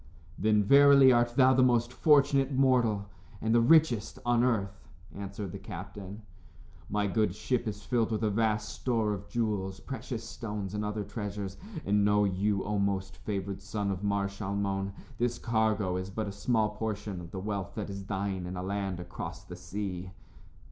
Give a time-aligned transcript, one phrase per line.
[0.35, 3.05] "Then, verily, art thou the most fortunate mortal,
[3.39, 6.23] and the richest, on earth," answered the captain.
[6.89, 11.03] "My good ship is filled with a vast store of jewels, precious stones and other
[11.03, 11.55] treasures.
[11.85, 16.31] And know you, O most favored son of Mar Shalmon, this cargo is but a
[16.31, 20.09] small portion of the wealth that is thine in a land across the sea."